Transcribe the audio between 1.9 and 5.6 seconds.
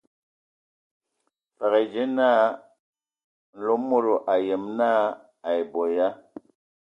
dzeŋa Mlomodo, a ayem naa a